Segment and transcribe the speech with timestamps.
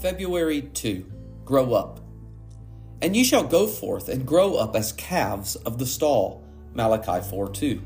[0.00, 1.04] February 2
[1.44, 2.00] Grow up.
[3.02, 6.44] And ye shall go forth and grow up as calves of the stall.
[6.74, 7.82] Malachi 4 2.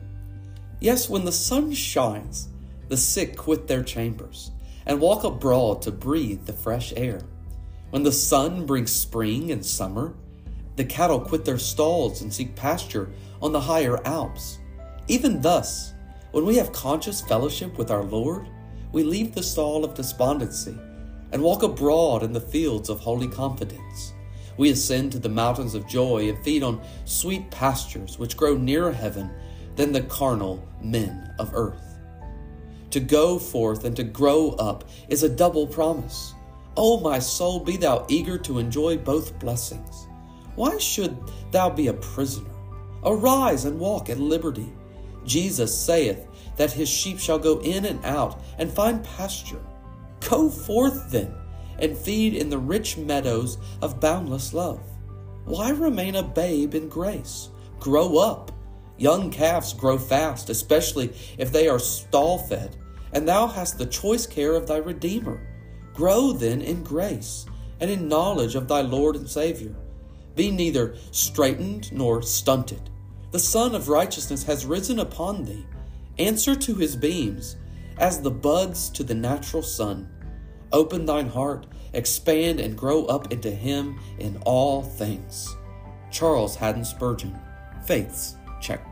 [0.81, 2.49] Yes, when the sun shines,
[2.89, 4.51] the sick quit their chambers
[4.85, 7.23] and walk abroad to breathe the fresh air.
[7.91, 10.15] When the sun brings spring and summer,
[10.77, 14.59] the cattle quit their stalls and seek pasture on the higher Alps.
[15.09, 15.93] Even thus,
[16.33, 18.49] when we have conscious fellowship with our Lord,
[18.93, 20.77] we leave the stall of despondency
[21.33, 24.13] and walk abroad in the fields of holy confidence.
[24.59, 28.93] We ascend to the mountains of joy and feed on sweet pastures which grow nearer
[28.93, 29.31] heaven
[29.77, 31.99] than the carnal men of earth.
[32.91, 36.35] To go forth and to grow up is a double promise.
[36.77, 40.07] O my soul, be thou eager to enjoy both blessings.
[40.55, 41.17] Why should
[41.51, 42.51] thou be a prisoner?
[43.05, 44.71] Arise and walk at liberty.
[45.25, 46.27] Jesus saith
[46.57, 49.61] that his sheep shall go in and out and find pasture.
[50.29, 51.35] Go forth then
[51.79, 54.81] and feed in the rich meadows of boundless love.
[55.45, 57.49] Why remain a babe in grace?
[57.81, 58.53] Grow up.
[58.97, 62.77] Young calves grow fast, especially if they are stall fed,
[63.13, 65.41] and thou hast the choice care of thy Redeemer.
[65.93, 67.47] Grow then in grace
[67.81, 69.75] and in knowledge of thy Lord and Savior.
[70.37, 72.91] Be neither straitened nor stunted.
[73.33, 75.65] The Sun of Righteousness has risen upon thee.
[76.19, 77.57] Answer to his beams
[77.97, 80.07] as the buds to the natural sun.
[80.71, 85.49] Open thine heart, expand and grow up into him in all things.
[86.11, 87.39] Charles Haddon Spurgeon,
[87.87, 88.92] Faith's Check.